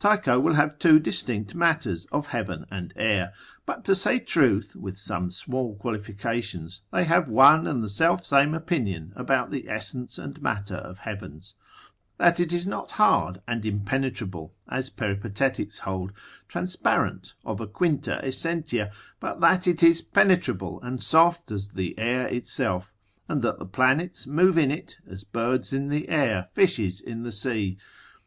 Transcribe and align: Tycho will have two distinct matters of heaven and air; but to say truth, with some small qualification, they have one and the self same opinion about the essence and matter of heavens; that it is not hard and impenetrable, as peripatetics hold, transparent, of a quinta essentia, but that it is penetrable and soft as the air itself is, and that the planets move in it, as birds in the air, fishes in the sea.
Tycho 0.00 0.40
will 0.40 0.54
have 0.54 0.78
two 0.78 0.98
distinct 0.98 1.54
matters 1.54 2.06
of 2.06 2.28
heaven 2.28 2.64
and 2.70 2.94
air; 2.96 3.34
but 3.66 3.84
to 3.84 3.94
say 3.94 4.18
truth, 4.18 4.74
with 4.74 4.96
some 4.98 5.30
small 5.30 5.74
qualification, 5.76 6.70
they 6.90 7.04
have 7.04 7.28
one 7.28 7.66
and 7.66 7.84
the 7.84 7.90
self 7.90 8.24
same 8.24 8.54
opinion 8.54 9.12
about 9.16 9.50
the 9.50 9.68
essence 9.68 10.16
and 10.16 10.40
matter 10.40 10.76
of 10.76 11.00
heavens; 11.00 11.52
that 12.16 12.40
it 12.40 12.54
is 12.54 12.66
not 12.66 12.92
hard 12.92 13.42
and 13.46 13.66
impenetrable, 13.66 14.54
as 14.66 14.88
peripatetics 14.88 15.80
hold, 15.80 16.10
transparent, 16.48 17.34
of 17.44 17.60
a 17.60 17.66
quinta 17.66 18.18
essentia, 18.26 18.90
but 19.20 19.40
that 19.42 19.66
it 19.66 19.82
is 19.82 20.00
penetrable 20.00 20.80
and 20.80 21.02
soft 21.02 21.50
as 21.50 21.68
the 21.72 21.94
air 21.98 22.26
itself 22.28 22.94
is, 23.26 23.28
and 23.28 23.42
that 23.42 23.58
the 23.58 23.66
planets 23.66 24.26
move 24.26 24.56
in 24.56 24.70
it, 24.70 24.96
as 25.06 25.22
birds 25.22 25.70
in 25.70 25.90
the 25.90 26.08
air, 26.08 26.48
fishes 26.54 26.98
in 26.98 27.24
the 27.24 27.30
sea. 27.32 27.76